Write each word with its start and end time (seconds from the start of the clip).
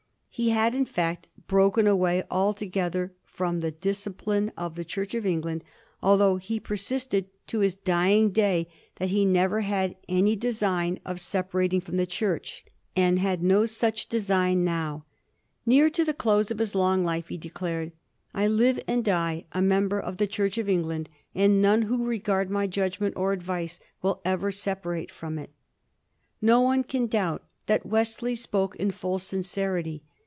He 0.33 0.51
had, 0.51 0.73
in 0.73 0.85
fact, 0.85 1.27
broken 1.47 1.87
away 1.87 2.23
altogether 2.31 3.11
from 3.25 3.59
the 3.59 3.69
discipline 3.69 4.53
of 4.55 4.75
the 4.75 4.85
Church 4.85 5.13
of 5.13 5.25
England, 5.25 5.61
although 6.01 6.37
he 6.37 6.57
per 6.57 6.77
sisted 6.77 7.25
to 7.47 7.59
his 7.59 7.75
dying 7.75 8.31
day 8.31 8.69
that 8.95 9.09
he 9.09 9.25
never 9.25 9.59
had 9.59 9.97
any 10.07 10.37
design 10.37 10.99
of 11.05 11.19
142 11.19 11.75
A 11.75 11.77
HISTORY 11.77 11.77
OF 11.77 11.81
THE 11.81 11.81
FOUR 11.81 11.81
GEORGES. 11.81 11.81
cn.xxr. 11.81 11.81
separating 11.81 11.81
from 11.81 11.97
the 11.97 12.05
Church, 12.05 12.65
''and 12.95 13.19
had 13.19 13.43
no 13.43 13.65
such 13.65 14.07
design 14.09 14.63
now." 14.63 15.05
Near 15.65 15.89
to 15.89 16.05
the 16.05 16.13
close 16.13 16.49
of 16.49 16.59
his 16.59 16.73
long 16.75 17.03
life 17.03 17.27
he 17.27 17.37
declared, 17.37 17.91
"I 18.33 18.47
live 18.47 18.79
and 18.87 19.03
die 19.03 19.45
a 19.51 19.61
member 19.61 19.99
of 19.99 20.15
the 20.15 20.27
Church 20.27 20.57
of 20.57 20.69
England, 20.69 21.09
and 21.35 21.61
none 21.61 21.83
who 21.83 22.05
regard 22.07 22.49
my 22.49 22.65
judgment 22.67 23.15
or 23.17 23.33
advice 23.33 23.81
will 24.01 24.21
ever 24.23 24.49
separate 24.49 25.11
from 25.11 25.37
it" 25.37 25.49
No 26.41 26.61
one 26.61 26.83
can 26.85 27.07
doubt 27.07 27.43
that 27.65 27.85
Wesley 27.85 28.33
spoke 28.33 28.77
in 28.77 28.91
full 28.91 29.19
sincerity. 29.19 30.03